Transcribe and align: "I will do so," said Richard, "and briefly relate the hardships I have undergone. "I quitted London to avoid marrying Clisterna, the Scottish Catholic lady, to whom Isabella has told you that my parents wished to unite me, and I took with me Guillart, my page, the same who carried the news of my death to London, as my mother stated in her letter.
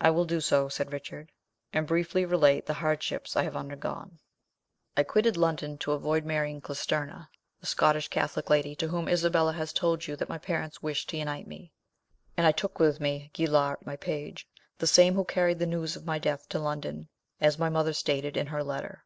"I 0.00 0.08
will 0.08 0.24
do 0.24 0.40
so," 0.40 0.70
said 0.70 0.90
Richard, 0.90 1.32
"and 1.70 1.86
briefly 1.86 2.24
relate 2.24 2.64
the 2.64 2.72
hardships 2.72 3.36
I 3.36 3.42
have 3.42 3.56
undergone. 3.56 4.18
"I 4.96 5.02
quitted 5.02 5.36
London 5.36 5.76
to 5.80 5.92
avoid 5.92 6.24
marrying 6.24 6.62
Clisterna, 6.62 7.28
the 7.60 7.66
Scottish 7.66 8.08
Catholic 8.08 8.48
lady, 8.48 8.74
to 8.76 8.88
whom 8.88 9.06
Isabella 9.06 9.52
has 9.52 9.74
told 9.74 10.06
you 10.06 10.16
that 10.16 10.30
my 10.30 10.38
parents 10.38 10.80
wished 10.82 11.10
to 11.10 11.18
unite 11.18 11.46
me, 11.46 11.72
and 12.38 12.46
I 12.46 12.52
took 12.52 12.78
with 12.78 13.00
me 13.00 13.28
Guillart, 13.34 13.84
my 13.84 13.96
page, 13.96 14.48
the 14.78 14.86
same 14.86 15.14
who 15.14 15.26
carried 15.26 15.58
the 15.58 15.66
news 15.66 15.94
of 15.94 16.06
my 16.06 16.18
death 16.18 16.48
to 16.48 16.58
London, 16.58 17.10
as 17.38 17.58
my 17.58 17.68
mother 17.68 17.92
stated 17.92 18.38
in 18.38 18.46
her 18.46 18.64
letter. 18.64 19.04